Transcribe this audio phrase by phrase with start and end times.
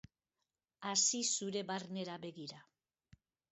[0.91, 2.65] Hasi zure barnera begira.